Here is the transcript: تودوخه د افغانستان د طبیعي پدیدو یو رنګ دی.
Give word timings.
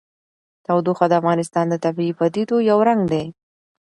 تودوخه 0.65 1.05
د 1.09 1.13
افغانستان 1.21 1.65
د 1.69 1.75
طبیعي 1.85 2.13
پدیدو 2.19 2.57
یو 2.69 2.77
رنګ 2.87 3.01
دی. 3.11 3.25